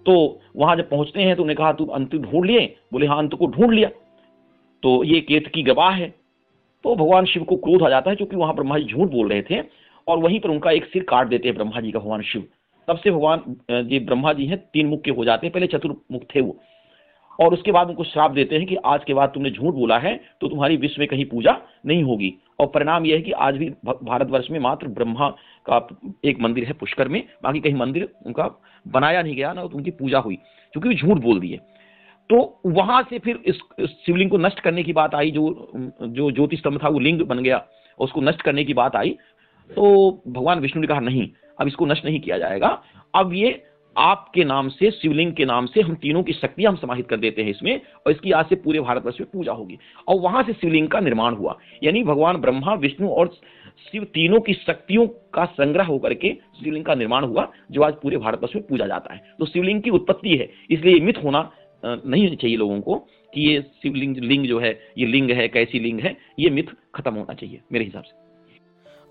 तो 0.06 0.41
वहाँ 0.56 0.77
जब 0.77 0.89
पहुँचते 0.91 1.23
हैं 1.23 1.37
तो 1.37 1.43
उन्हें 1.43 1.56
कहा 1.56 1.73
तुम 1.73 1.89
अंत 1.91 2.15
ढूंढ 2.15 2.47
लिए। 2.47 2.75
बोले 2.93 3.06
हाँ 3.06 3.19
अंत 3.19 3.35
को 3.35 3.47
ढूंढ 3.49 3.73
लिया। 3.73 3.89
तो 4.83 5.03
ये 5.05 5.21
केत 5.21 5.47
की 5.47 5.62
गवाह 5.62 5.91
है। 5.93 6.09
तो 6.85 6.95
भगवान 6.97 7.25
शिव 7.25 7.45
को 7.45 7.56
क्रोध 7.56 7.83
आ 7.83 7.89
जाता 7.89 8.11
है, 8.11 8.17
क्योंकि 8.17 8.37
वहाँ 8.37 8.55
ब्रह्मा 8.55 8.79
जी 8.79 8.85
झूठ 8.85 9.11
बोल 9.11 9.29
रहे 9.29 9.43
थे 9.43 9.61
और 10.06 10.19
वहीं 10.19 10.41
पर 10.41 10.49
उनका 10.49 10.71
एक 10.71 10.85
सिर 10.85 11.03
काट 11.03 11.29
देते 11.29 11.49
हैं 11.49 11.56
ब्रह्मा 11.56 11.81
जी 11.81 11.91
का, 11.93 11.99
भगवान 11.99 12.23
शिव। 12.23 12.47
तब 12.89 12.99
से 12.99 13.11
भगवान 13.11 13.43
जी 13.71 13.99
ब्रह्मा 14.01 14.33
जी 14.33 14.47
हैं, 14.47 14.59
तीन 14.65 14.87
मुख 14.87 15.03
के 15.03 15.11
हो 15.11 15.25
जाते 15.25 15.47
हैं। 15.47 15.53
पहले 15.53 15.67
चतुर्मुख 15.69 16.23
थे 16.35 16.41
वो। 16.41 16.59
और 17.39 17.55
उसके 17.55 17.73
बाद 17.73 17.89
उनको 17.89 18.05
श्राप 18.05 18.31
देते 18.31 18.57
हैं 18.57 18.67
कि 18.67 18.77
आज 18.87 19.05
के 19.05 19.15
बाद 19.15 19.31
तुमने 19.35 19.51
झूठ 19.51 19.75
बोला 19.75 19.99
है 19.99 20.15
तो 20.41 20.49
तुम्हारी 20.49 20.77
विश्व 20.77 21.01
में 21.01 21.09
कहीं 21.09 21.25
पूजा 21.27 21.57
नहीं 21.87 22.03
होगी। 22.03 22.33
और 22.61 22.67
परिणाम 22.67 23.07
यह 23.07 23.17
है 23.17 23.23
कि 23.23 23.33
आज 23.33 23.57
भी 23.57 23.69
भारतवर्ष 23.85 24.51
में 24.51 24.59
मात्र 24.61 24.89
ब्रह्मा 24.89 25.29
का 25.67 25.87
एक 26.25 26.41
मंदिर 26.41 26.65
है 26.65 26.73
पुष्कर 26.73 27.09
में, 27.09 27.23
बाकी 27.43 27.61
कहीं 27.61 27.75
मंदिर 27.77 28.09
उनका 28.27 28.49
बनाया 28.87 29.23
नहीं 29.23 29.37
गया, 29.37 29.53
ना 29.53 29.63
उनकी 29.63 29.91
पूजा 29.93 30.19
हुई, 30.19 30.39
क्योंकि 30.75 30.95
झूठ 30.97 31.19
बोल 31.19 31.41
दिए। 31.41 31.61
तो 32.31 32.61
वहाँ 32.69 33.03
से 33.11 33.19
फिर 33.19 33.41
इस 33.47 33.59
शिवलिंग 33.81 34.31
को 34.31 34.39
नष्ट 34.39 34.61
करने 34.61 34.83
की 34.83 34.93
बात 34.93 35.15
आई, 35.15 35.31
जो 35.31 35.71
जो 36.03 36.31
ज्योति 36.31 36.57
स्तंभ 36.57 36.83
था 36.85 36.89
वो 36.89 36.99
लिंग 36.99 37.21
बन 37.23 37.39
गया 37.39 37.65
उसको 37.99 38.21
नष्ट 38.21 38.43
करने 38.43 38.65
की 38.65 38.75
बात 38.75 38.97
आई 38.97 39.17
तो 39.71 40.23
भगवान 40.29 40.61
विष्णु 40.61 40.81
ने 40.81 40.87
कहा, 40.87 41.01
नहीं, 41.01 41.29
अब 41.59 41.67
इसको 41.67 41.87
नष्ट 41.87 42.05
नहीं 42.05 42.21
किया 42.21 42.39
जाएगा। 42.39 42.69
अब 43.15 43.33
ये 43.35 43.51
आपके 43.96 44.44
नाम 44.44 44.69
से, 44.69 44.91
शिवलिंग 44.91 45.32
के 45.32 45.44
नाम 45.44 45.67
से 45.67 45.81
हम 45.81 45.94
तीनों 45.94 46.23
की 46.23 46.32
शक्तियाँ 46.32 46.73
हम 46.73 46.79
समाहित 46.79 47.08
कर 47.08 47.17
देते 47.17 47.43
हैं 47.43 47.50
इसमें, 47.50 47.81
और 48.06 48.12
इसकी 48.12 48.32
आज 48.32 48.49
से 48.49 48.55
पूरे 48.56 48.81
भारतवर्ष 48.81 49.20
में 49.20 49.29
पूजा 49.31 49.52
होगी। 49.52 49.79
और 50.08 50.20
वहाँ 50.20 50.43
से 50.43 50.52
शिवलिंग 50.52 50.88
का 50.88 51.00
निर्माण 51.00 51.35
हुआ। 51.35 51.56
यानी 51.82 52.02
भगवान 52.05 52.37
ब्रह्मा, 52.37 52.75
विष्णु 52.76 53.08
और 53.08 53.35
शिव 53.82 54.05
तीनों 54.05 54.41
की 54.41 54.55
शक्तियों 54.55 55.06
का 55.35 55.44
संग्रह 55.52 55.85
होकर 55.85 56.14
के 56.14 56.32
शिवलिंग 56.58 56.85
का 56.85 56.94
निर्माण 56.94 57.25
हुआ, 57.25 57.50
जो 57.70 57.82
आज 57.82 57.94
पूरे 58.02 58.17
भारतवर्ष 58.17 58.55
में 58.55 58.67
पूजा 58.67 58.87
जाता 58.87 59.14
है। 59.14 59.20
तो 59.38 59.46
शिवलिंग 59.46 59.82
की 59.82 59.91
उत्पत्ति 59.91 60.37
है, 60.37 60.50
इसलिए 60.70 61.00
मिथ 61.00 61.23
होना 61.25 61.50
नहीं 61.82 62.37
चाहिए 62.37 62.56
लोगों 62.56 62.81
को 62.81 62.94
कि 63.32 63.41
ये 63.43 63.61
शिवलिंग, 63.82 64.17
लिंग 64.17 64.46
जो 64.46 64.58
है, 64.58 64.79
ये 64.99 65.06
लिंग 65.06 65.31
है, 65.31 65.49
कैसी 65.49 65.79
लिंग 65.79 66.00
है, 66.00 66.17
ये 66.38 66.50
मिथ 66.50 66.75
खत्म 66.94 67.14
होना 67.14 67.35
चाहिए, 67.35 67.61
मेरे 67.73 67.85
हिसाब 67.85 68.02
से। 68.02 68.23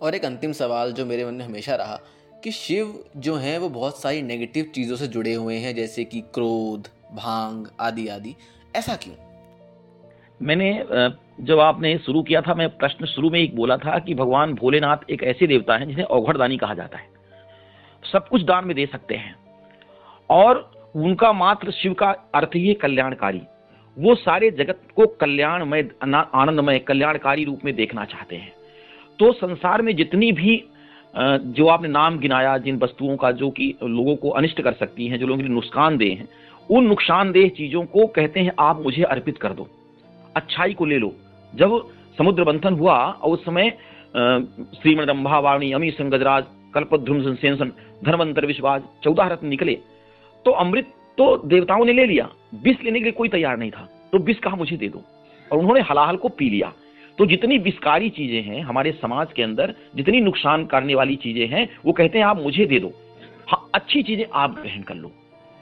और 0.02 0.16
एक 0.16 0.26
अंतिम 0.26 0.52
सवाल 0.54 0.92
जो 0.92 1.06
मेरे 1.06 1.26
मन 1.26 1.34
में 1.34 1.46
हमेशा 1.46 1.76
रहा 1.76 2.00
कि 2.44 2.52
शिव 2.52 3.04
जो 3.18 3.36
हैं, 3.36 3.58
वो 3.58 3.70
बहुत 3.70 4.02
सारी 4.02 4.22
नेगेटिव 4.22 4.72
चीज़ों 4.76 4.96
से 4.96 5.08
जुड़े 5.08 5.34
हुए 5.34 5.56
हैं, 5.56 5.76
जैसे 5.76 6.04
कि 6.04 6.22
क्रोध, 6.22 6.88
भाँग 7.16 7.72
आदि 7.80 8.08
आदि। 8.08 8.36
ऐसा 8.76 8.96
क्यों? 8.96 9.16
मैंने 10.42 10.84
जब 11.42 11.60
आपने 11.60 11.98
शुरू 11.98 12.24
किया 12.24 12.42
था, 12.42 12.54
मैं 12.54 12.70
प्रश्न 12.70 13.06
शुरू 13.06 13.30
में 13.30 13.40
एक 13.40 13.56
बोला 13.56 13.78
था 13.78 14.00
कि 14.00 14.16
भगवान 14.16 14.54
भोलेनाथ 14.54 14.98
एक 15.10 15.24
ऐसे 15.24 15.48
देवता 15.48 15.78
हैं 15.78 15.88
जिन्हें 15.88 16.06
औघड़दानी 16.06 16.58
कहा 16.58 16.74
जाता 16.74 16.98
है। 16.98 17.08
सब 18.12 18.28
कुछ 18.28 18.44
दान 18.44 18.66
में 18.66 18.76
दे 18.76 18.86
सकते 18.86 19.16
हैं। 19.16 19.36
और 20.30 20.72
उनका 20.96 21.34
मात्र 21.34 21.72
शिव 21.72 21.94
का 21.94 22.10
अर्थ 22.36 22.50
ही 22.56 22.68
है 22.68 22.74
कल्याणकारी। 22.74 23.42
वो 24.00 24.16
सारे 24.16 24.52
जगत 24.52 24.80
को 24.96 25.08
कल्याणमय 25.08 25.90
आनंदमय, 26.34 26.80
कल्याणकारी 26.80 27.44
रूप 27.44 27.66
में 27.66 27.76
देखना 27.76 28.06
चाहते 28.06 28.36
हैं। 28.36 28.54
तो 29.20 29.32
संसार 29.34 29.82
में 29.82 29.96
जितनी 29.96 30.32
भी 30.32 30.64
जो 31.14 31.68
आपने 31.68 31.88
नाम 31.90 32.18
गिनाया, 32.20 32.58
जिन 32.58 32.78
वस्तुओं 32.80 33.16
का, 33.18 33.32
जो 33.32 33.50
कि 33.50 33.74
लोगों 33.84 34.16
को 34.16 34.30
अनिष्ट 34.32 34.62
कर 34.62 34.74
सकती 34.74 35.08
हैं, 35.08 35.20
जो 35.20 35.28
लोगों 35.28 35.38
के 35.38 35.44
लिए 35.44 35.54
नुकसानदेह 35.54 36.18
हैं, 36.20 36.28
उन 36.70 36.86
नुकसानदेह 36.86 37.50
चीज़ों 37.58 37.84
को 37.88 38.06
कहते 38.10 38.40
हैं, 38.40 38.52
आप 38.60 38.82
मुझे 38.82 39.04
अर्पित 39.06 39.38
कर 39.38 39.54
दो, 39.54 39.68
अच्छाई 40.36 40.74
को 40.74 40.86
ले 40.86 40.98
लो। 40.98 41.14
जब 41.54 41.80
समुद्र 42.18 42.44
बंथन 42.44 42.74
हुआ, 42.74 42.98
और 42.98 43.32
उस 43.32 43.46
समय 43.46 43.70
श्रीमण 44.14 45.06
रंभा 45.06 45.40
वाणी 45.40 45.72
अमी 45.72 45.92
संगजराज 45.92 46.44
कल्पध्रुम 46.74 47.22
संसेन 47.24 47.72
धर्मंतर 48.06 48.46
विश्वास, 48.46 48.82
चौदह 49.04 49.28
रत्न 49.28 49.48
निकले 49.48 49.74
तो 50.46 50.52
अमृत 50.54 50.94
तो 51.18 51.36
देवताओं 51.46 51.86
ने 51.86 51.94
ले 51.94 52.06
लिया, 52.06 52.30
विष 52.64 52.84
लेने 52.84 53.00
के 53.00 53.04
लिए 53.04 53.12
कोई 53.14 53.30
तैयार 53.30 53.58
नहीं 53.58 53.72
था 53.72 53.88
तो 54.14 54.18
विष 54.20 54.40
कहा 54.40 54.56
मुझे 54.56 54.78
दे 54.78 54.88
दो? 54.90 55.02
और 55.52 55.58
उन्होंने 55.58 55.82
हलाहल 55.82 56.16
को 56.18 56.30
पी 56.30 56.50
लिया। 56.50 56.72
तो 57.18 57.26
जितनी 57.26 57.58
विस्कारी 57.58 58.10
चीज़ें 58.10 58.44
हैं 58.44 58.62
हमारे 58.62 58.92
समाज 58.92 59.34
के 59.34 59.44
अंदर, 59.44 59.74
जितनी 59.96 60.22
नुकसान 60.22 60.66
करने 60.66 60.96
वाली 60.96 61.16
चीज़ें 61.16 61.48
हैं, 61.48 61.70
वो 61.86 61.92
कहते 61.92 62.18
हैं, 62.18 62.26
आप 62.26 62.38
मुझे 62.38 62.66
दे 62.66 62.80
दो। 62.80 62.92
हाँ 63.48 63.70
अच्छी 63.76 64.04
चीज़ें 64.04 64.26
आप 64.34 64.60
ग्रहण 64.62 64.82
कर 64.82 64.96
लो। 64.96 65.12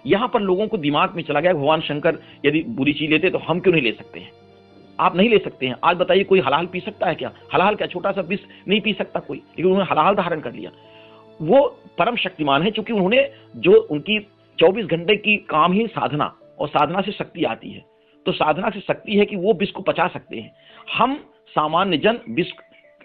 यहाँ 0.05 0.27
पर 0.27 0.41
लोगों 0.41 0.67
को 0.67 0.77
दिमाग 0.77 1.15
में 1.15 1.23
चला 1.23 1.39
गया 1.39 1.53
भगवान 1.53 1.81
शंकर 1.81 2.19
यदि 2.45 2.61
बुरी 2.61 2.93
चीज़ 2.93 3.11
लेते 3.11 3.29
तो 3.29 3.37
हम 3.37 3.59
क्यों 3.59 3.73
नहीं 3.73 3.83
ले 3.83 3.91
सकते 3.91 4.19
हैं? 4.19 4.31
आप 4.99 5.15
नहीं 5.15 5.29
ले 5.29 5.37
सकते 5.37 5.67
हैं। 5.67 5.75
आज 5.83 5.97
बताइए, 5.97 6.23
कोई 6.23 6.39
हलाल 6.39 6.65
पी 6.65 6.79
सकता 6.79 7.07
है 7.07 7.15
क्या? 7.15 7.31
हलाल 7.53 7.75
क्या? 7.75 7.87
छोटा 7.87 8.11
सा 8.11 8.21
विष 8.21 8.39
नहीं 8.67 8.81
पी 8.81 8.93
सकता 8.93 9.19
कोई? 9.19 9.37
लेकिन 9.37 9.65
उन्होंने 9.65 9.89
हलाल 9.91 10.15
धारण 10.15 10.39
कर 10.39 10.53
लिया। 10.53 10.71
वो 11.41 11.81
परम 11.97 12.15
शक्तिमान 12.15 12.63
है, 12.63 12.71
क्योंकि 12.71 12.93
उन्होंने 12.93 13.31
जो 13.55 13.71
उनकी 13.71 14.19
24 14.59 14.85
घंटे 14.85 15.15
की 15.15 15.37
काम 15.37 15.73
ही 15.73 15.87
साधना 15.87 16.35
और 16.59 16.67
साधना 16.67 17.01
से 17.01 17.11
शक्ति 17.11 17.43
आती 17.43 17.71
है। 17.71 17.85
तो 18.25 18.31
साधना 18.31 18.69
से 18.69 18.79
शक्ति 18.79 19.17
है 19.17 19.25
कि 19.25 19.35
वो 19.35 19.53
विष 19.53 19.71
को 19.71 19.81
पचा 19.81 20.07
सकते 20.07 20.37
हैं। 20.37 20.53
हम 20.97 21.23
सामान्य 21.55 21.97
जन 21.97 22.19
विष 22.29 22.51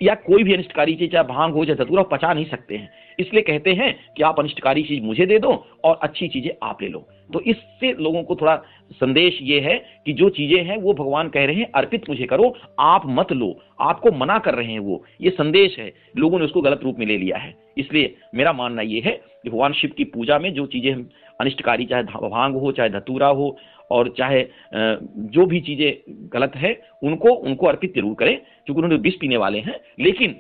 या 0.02 0.14
कोई 0.14 0.42
भी 0.42 0.54
अनिष्टकारी 0.54 0.94
चीज़, 0.94 1.10
चाहे 1.10 1.24
भाँग 1.24 1.54
हो, 1.54 1.64
चाहे 1.64 1.84
धतूरा 1.84 2.02
पचा 2.02 2.32
नहीं 2.34 2.44
सकते 2.44 2.76
हैं। 2.76 2.90
इसलिए 3.18 3.42
कहते 3.42 3.72
हैं 3.72 3.94
कि 4.16 4.22
आप 4.22 4.40
अनिष्टकारी 4.40 4.82
चीज़ 4.82 5.02
मुझे 5.02 5.26
दे 5.26 5.38
दो 5.38 5.52
और 5.84 5.98
अच्छी 6.02 6.28
चीज़ें 6.28 6.50
आप 6.62 6.82
ले 6.82 6.88
लो। 6.88 6.98
तो 7.32 7.40
इससे 7.40 7.92
लोगों 7.92 8.22
को 8.22 8.34
थोड़ा 8.36 8.56
संदेश 8.92 9.38
ये 9.42 9.60
है 9.60 9.76
कि 10.06 10.12
जो 10.12 10.28
चीज़ें 10.28 10.64
हैं, 10.64 10.76
वो 10.76 10.92
भगवान 10.94 11.28
कह 11.28 11.44
रहे 11.44 11.56
हैं, 11.56 11.70
अर्पित 11.74 12.08
मुझे 12.10 12.26
करो, 12.26 12.54
आप 12.80 13.02
मत 13.06 13.32
लो, 13.32 13.58
आपको 13.80 14.12
मना 14.12 14.38
कर 14.38 14.54
रहे 14.54 14.72
हैं 14.72 14.78
वो। 14.78 15.04
ये 15.20 15.30
संदेश 15.30 15.78
है, 15.78 15.92
लोगों 16.16 16.38
ने 16.38 16.44
उसको 16.44 16.60
गलत 16.60 16.80
रूप 16.82 16.98
में 16.98 17.06
ले 17.06 17.16
लिया 17.18 17.36
है। 17.36 17.54
इसलिए 17.78 18.14
मेरा 18.34 18.52
मानना 18.52 18.82
ये 18.82 19.00
है 19.00 19.12
कि 19.42 19.50
भगवान 19.50 19.72
शिव 19.72 19.90
की 19.96 20.04
पूजा 20.04 20.38
में 20.38 20.52
जो 20.54 20.66
चीज़ें 20.66 20.94
अनिष्टकारी, 21.40 21.84
चाहे 21.84 22.02
भाँग 22.02 22.54
हो, 22.54 22.72
चाहे 22.72 22.90
धतूरा 22.90 23.26
हो, 23.28 23.56
और 23.90 24.08
चाहे 24.18 24.42
जो 24.74 25.46
भी 25.46 25.60
चीज़ें 25.60 26.28
गलत 26.32 26.52
है, 26.56 26.72
उनको 27.02 27.30
उनको 27.30 27.66
अर्पित 27.66 27.94
ज़रूर 27.94 28.14
करें, 28.14 28.36
क्योंकि 28.36 28.80
उन्होंने 28.82 29.02
विष 29.02 29.14
पीने 29.14 29.36
वाले 29.36 29.58
हैं। 29.58 29.78
लेकिन 30.00 30.36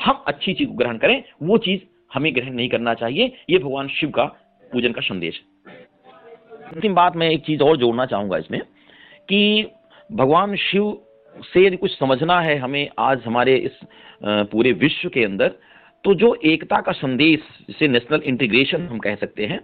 हम 0.00 0.24
अच्छी 0.28 0.52
चीज़ 0.54 0.70
ग्रहण 0.72 0.98
करें, 0.98 1.22
वो 1.42 1.58
चीज़ 1.58 1.80
हमें 2.14 2.34
ग्रहण 2.34 2.52
नहीं 2.52 2.68
करना 2.68 2.94
चाहिए, 2.94 3.32
ये 3.50 3.58
भगवान 3.58 3.88
शिव 3.90 4.10
का 4.10 4.24
पूजन 4.70 4.92
का 4.92 5.00
संदेश 5.02 5.34
है। 5.36 5.74
अंतिम 6.66 6.94
बात 6.94 7.16
मैं 7.16 7.30
एक 7.30 7.44
चीज़ 7.46 7.62
और 7.62 7.76
जोड़ना 7.76 8.06
चाहूँगा 8.06 8.38
इसमें, 8.38 8.60
कि 8.60 9.66
भगवान 10.10 10.56
शिव 10.56 10.96
से 11.44 11.64
यदि 11.66 11.76
कुछ 11.76 11.90
समझना 11.92 12.40
है 12.40 12.56
हमें 12.58 12.88
आज 12.98 13.22
हमारे 13.24 13.56
इस 13.58 13.78
पूरे 14.22 14.72
विश्व 14.74 15.08
के 15.08 15.24
अंदर 15.24 15.54
तो 16.04 16.14
जो 16.14 16.34
एकता 16.44 16.80
का 16.80 16.92
संदेश, 16.92 17.40
जिसे 17.68 17.88
नेशनल 17.88 18.22
इंटीग्रेशन 18.24 18.86
हम 18.86 18.98
कह 18.98 19.14
सकते 19.16 19.46
हैं 19.46 19.60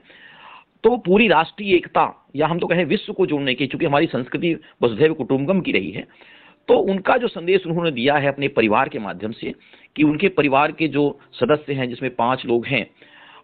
तो 0.85 0.97
पूरी 0.99 1.27
राष्ट्रीय 1.29 1.75
एकता, 1.75 2.31
या 2.37 2.47
हम 2.47 2.59
तो 2.59 2.67
कहें 2.67 2.85
विश्व 2.85 3.13
को 3.13 3.27
जोड़ने 3.27 3.55
की, 3.55 3.67
चूँकि 3.67 3.87
हमारी 3.87 4.07
संस्कृति 4.07 4.55
वसुधैव 4.83 5.15
कुटुंबकम 5.15 5.61
की 5.61 5.73
रही 5.73 5.91
है 5.91 6.07
तो 6.69 6.75
उनका 6.83 7.17
जो 7.17 7.29
संदेश 7.29 7.67
उन्होंने 7.67 7.91
दिया 7.91 8.15
है 8.15 8.29
अपने 8.29 8.49
परिवार 8.49 8.89
के 8.89 8.99
माध्यम 8.99 9.33
से, 9.33 9.53
कि 9.97 10.03
उनके 10.03 10.29
परिवार 10.29 10.73
के 10.73 10.89
जो 10.89 11.19
सदस्य 11.33 11.73
हैं, 11.73 11.89
जिसमें 11.89 12.15
पाँच 12.15 12.45
लोग 12.47 12.67
हैं, 12.67 12.87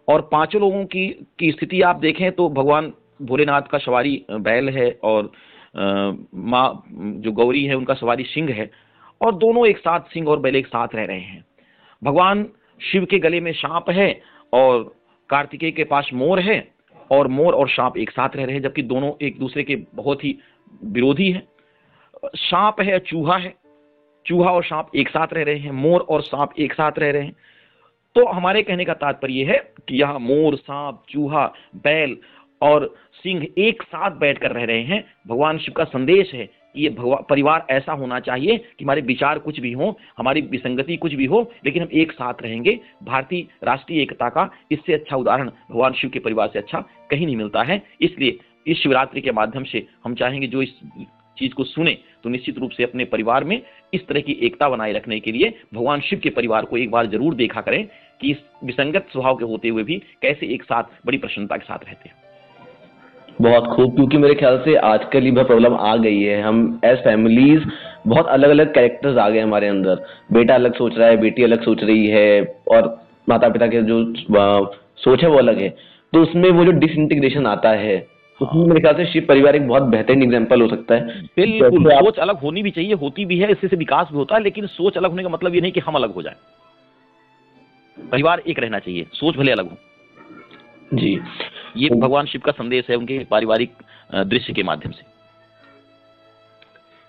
और 0.07 0.21
पाँचों 0.31 0.61
लोगों 0.61 0.83
की 0.85 1.07
की 1.39 1.51
स्थिति 1.51 1.81
आप 1.81 1.99
देखें 1.99 2.31
तो 2.31 2.47
भगवान 2.49 2.91
भोलेनाथ 3.21 3.61
का 3.61 3.77
सवारी 3.77 4.25
बैल 4.31 4.69
है 4.69 4.89
और 5.03 5.31
माँ, 5.75 6.83
जो 6.89 7.31
गौरी 7.31 7.63
है, 7.65 7.75
उनका 7.75 7.93
सवारी 7.93 8.23
सिंह 8.23 8.49
है, 8.51 8.69
और 9.21 9.35
दोनों 9.35 9.65
एक 9.67 9.77
साथ 9.77 10.11
सिंह 10.13 10.27
और 10.27 10.39
बैल 10.39 10.55
एक 10.55 10.67
साथ 10.67 10.95
रह 10.95 11.05
रहे 11.05 11.19
हैं। 11.19 11.43
भगवान 12.01 12.45
शिव 12.81 13.05
के 13.05 13.19
गले 13.19 13.39
में 13.39 13.51
सांप 13.53 13.89
है 13.89 14.11
और 14.53 14.83
कार्तिकेय 15.29 15.71
के 15.71 15.83
पास 15.85 16.09
मोर 16.13 16.39
है 16.39 16.59
और 17.11 17.27
मोर 17.27 17.53
और 17.53 17.69
सांप 17.69 17.97
एक 17.97 18.11
साथ 18.11 18.29
रह 18.35 18.45
रहे 18.45 18.55
हैं, 18.55 18.61
जबकि 18.61 18.81
दोनों 18.81 19.13
एक 19.21 19.39
दूसरे 19.39 19.63
के 19.63 19.75
बहुत 19.75 20.23
ही 20.23 20.37
विरोधी 20.83 21.31
हैं। 21.31 21.47
सांप 22.35 22.81
है, 22.81 22.99
चूहा 22.99 23.37
है। 23.37 23.53
चूहा 24.25 24.51
और 24.51 24.63
सांप 24.63 24.89
एक 24.95 25.09
साथ 25.09 25.27
रह 25.33 25.43
रहे 25.43 25.57
हैं, 25.57 25.71
मोर 25.71 26.01
और 26.01 26.21
सांप 26.21 26.49
एक 26.59 26.73
साथ 26.73 26.91
रह 26.97 27.11
रहे 27.11 27.21
हैं। 27.21 27.35
तो 28.15 28.25
हमारे 28.25 28.63
कहने 28.63 28.85
का 28.85 28.93
तात्पर्य 28.93 29.43
है 29.43 29.73
कि 29.87 30.01
यह 30.01 30.17
मोर 30.17 30.55
सांप 30.55 31.03
चूहा, 31.09 31.53
बैल 31.75 32.17
और 32.61 32.95
सिंह 33.13 33.47
एक 33.57 33.83
साथ 33.83 34.11
बैठकर 34.11 34.51
रह 34.51 34.63
रहे 34.63 34.83
हैं। 34.83 35.13
भगवान 35.27 35.57
शिव 35.57 35.73
का 35.73 35.83
संदेश 35.83 36.33
है 36.33 36.62
ये 36.75 36.95
परिवार 36.99 37.65
ऐसा 37.69 37.93
होना 37.93 38.19
चाहिए 38.19 38.57
कि 38.57 38.83
हमारे 38.83 39.01
विचार 39.03 39.39
कुछ 39.39 39.59
भी 39.59 39.71
हो, 39.71 39.97
हमारी 40.17 40.41
विसंगति 40.43 40.97
कुछ 40.97 41.13
भी 41.13 41.25
हो, 41.25 41.41
लेकिन 41.65 41.83
हम 41.83 41.89
एक 41.93 42.11
साथ 42.11 42.41
रहेंगे। 42.43 42.79
भारतीय 43.03 43.45
राष्ट्रीय 43.63 44.01
एकता 44.01 44.29
का 44.29 44.49
इससे 44.71 44.93
अच्छा 44.93 45.15
उदाहरण 45.15 45.49
भगवान 45.49 45.93
शिव 45.93 46.09
के 46.09 46.19
परिवार 46.19 46.49
से 46.53 46.59
अच्छा 46.59 46.83
कहीं 47.11 47.25
नहीं 47.25 47.35
मिलता 47.37 47.63
है। 47.63 47.81
इसलिए 48.01 48.37
इस 48.67 48.77
शिवरात्रि 48.77 49.21
के 49.21 49.31
माध्यम 49.31 49.63
से 49.63 49.85
हम 50.05 50.15
चाहेंगे 50.15 50.47
जो 50.47 50.61
इस 50.61 50.73
चीज़ 51.37 51.53
को 51.53 51.63
सुने 51.63 51.97
तो 52.23 52.29
निश्चित 52.29 52.57
रूप 52.57 52.71
से 52.71 52.83
अपने 52.83 53.05
परिवार 53.05 53.43
में 53.43 53.61
इस 53.93 54.07
तरह 54.07 54.21
की 54.21 54.31
एकता 54.43 54.69
बनाए 54.69 54.91
रखने 54.93 55.19
के 55.19 55.31
लिए 55.31 55.53
भगवान 55.73 56.01
शिव 56.01 56.19
के 56.19 56.29
परिवार 56.29 56.65
को 56.65 56.77
एक 56.77 56.91
बार 56.91 57.07
ज़रूर 57.07 57.35
देखा 57.35 57.61
करें 57.61 57.85
कि 58.21 58.31
इस 58.31 58.43
विसंगत 58.63 59.07
स्वभाव 59.11 59.35
के 59.35 59.45
होते 59.45 59.69
हुए 59.69 59.83
भी 59.83 60.01
कैसे 60.21 60.53
एक 60.53 60.63
साथ 60.63 60.83
बड़ी 61.05 61.17
प्रसन्नता 61.17 61.57
के 61.57 61.65
साथ 61.65 61.85
रहते 61.85 62.09
हैं। 62.09 62.15
बहुत 63.41 63.67
खूब 63.67 63.95
क्योंकि 63.95 64.17
मेरे 64.17 64.33
ख्याल 64.35 64.57
से 64.65 64.75
आजकल 64.85 65.23
ये 65.23 65.43
प्रॉब्लम 65.43 65.73
आ 65.75 65.95
गई 65.97 66.21
है। 66.21 66.41
हम 66.41 66.57
एज 66.85 66.97
फैमिलीज़ 66.99 67.63
बहुत 68.07 68.27
अलग 68.29 68.49
अलग 68.49 68.73
कैरेक्टर्स 68.73 69.17
आ 69.17 69.27
गए 69.29 69.39
हमारे 69.39 69.67
अंदर। 69.67 70.03
बेटा 70.33 70.55
अलग 70.55 70.75
सोच 70.75 70.97
रहा 70.97 71.07
है 71.07 71.17
बेटी 71.17 71.43
अलग 71.43 71.63
सोच 71.63 71.83
रही 71.83 72.07
है 72.07 72.41
और 72.71 72.95
माता 73.29 73.49
पिता 73.49 73.67
के 73.67 73.81
जो 73.83 74.03
सोच 74.99 75.23
है 75.23 75.29
वो 75.29 75.37
अलग 75.37 75.59
है। 75.59 75.69
तो 76.13 76.21
उसमें 76.21 76.49
वो 76.49 76.65
जो 76.65 76.71
डिसइंटीग्रेशन 76.79 77.45
आता 77.47 77.69
है 77.77 77.95
उसमें 78.41 78.65
मेरे 78.65 78.79
ख्याल 78.81 78.95
से 78.95 79.05
शिव 79.05 79.25
परिवार 79.27 79.55
एक 79.55 79.67
बहुत 79.67 79.83
बेहतरीन 79.89 80.23
एग्ज़ाम्पल 80.23 80.61
हो 80.61 80.67
सकता 80.67 80.95
है। 80.95 81.21
बिल्कुल 81.37 81.89
सोच 81.91 82.19
अलग 82.19 82.39
होनी 82.39 82.63
भी 82.63 82.71
चाहिए 82.71 82.93
होती 82.95 83.25
भी 83.25 83.37
है 83.39 83.51
इससे 83.51 83.67
से 83.67 83.75
विकास 83.77 84.07
भी 84.11 84.17
होता 84.17 84.35
है 84.35 84.41
लेकिन 84.43 84.67
सोच 84.69 84.97
अलग 84.97 85.09
होने 85.09 85.23
का 85.23 85.29
मतलब 85.29 85.55
ये 85.55 85.61
नहीं 85.61 85.71
कि 85.71 85.79
हम 85.79 85.95
अलग 85.95 86.13
हो 86.13 86.21
जाए। 86.21 86.35
परिवार 87.97 88.41
एक 88.47 88.59
रहना 88.59 88.79
चाहिए 88.79 89.05
सोच 89.13 89.37
भले 89.37 89.51
अलग 89.51 89.69
हो। 89.69 89.77
जी। 90.93 91.19
ये 91.77 91.89
भगवान 91.91 92.25
शिव 92.25 92.41
का 92.45 92.51
संदेश 92.51 92.89
है 92.89 92.95
उनके 92.95 93.17
पारिवारिक 93.23 93.71
दृश्य 94.15 94.53
के 94.53 94.63
माध्यम 94.63 94.91
से। 94.91 95.11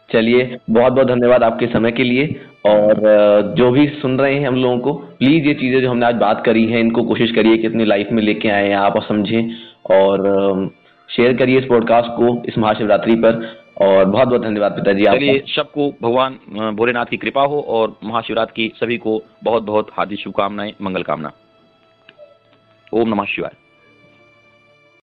चलिए 0.09 0.59
बहुत 0.71 0.93
बहुत 0.93 1.07
धन्यवाद 1.09 1.43
आपके 1.43 1.67
समय 1.67 1.93
के 1.93 2.05
लिए। 2.05 2.27
और 2.67 3.55
जो 3.59 3.71
भी 3.71 3.87
सुन 3.93 4.19
रहे 4.19 4.35
हैं 4.35 4.47
हम 4.49 4.57
लोगों 4.57 4.79
को 4.79 4.93
प्लीज़ 5.19 5.47
ये 5.49 5.55
चीज़ें 5.55 5.81
जो 5.83 5.91
हमने 5.91 6.07
आज 6.07 6.15
बात 6.15 6.43
करी 6.47 6.65
है 6.67 6.81
इनको 6.81 7.03
कोशिश 7.03 7.31
करिए 7.31 7.57
कि 7.57 7.67
अपनी 7.67 7.85
लाइफ 7.85 8.09
में 8.13 8.23
लेके 8.23 8.49
आए 8.49 8.73
आप 8.75 8.97
और 8.97 9.03
समझें। 9.03 9.51
और 9.91 10.71
शेयर 11.09 11.37
करिए 11.37 11.59
इस 11.59 11.65
पॉडकास्ट 11.65 12.11
को 12.11 12.43
इस 12.45 12.59
महाशिवरात्रि 12.59 13.15
पर। 13.17 13.43
और 13.81 14.05
बहुत 14.05 14.29
बहुत 14.29 14.43
धन्यवाद 14.43 14.73
पिताजी 14.73 15.05
चलिए 15.05 15.43
सबको 15.47 15.89
भगवान 16.03 16.39
भोलेनाथ 16.77 17.07
की 17.07 17.17
कृपा 17.17 17.43
हो 17.43 17.61
और 17.69 17.97
महाशिवरात्रि 18.05 18.55
की 18.57 18.73
सभी 18.77 18.99
को 18.99 19.21
बहुत 19.45 19.63
बहुत 19.63 19.91
हार्दिक 19.93 20.21
शुभकामनाएँ 20.21 20.73
मंगल 20.83 21.03
कामना। 21.03 21.33
ओम 22.93 23.09
नमः 23.09 23.25
शिवाय। 23.25 23.64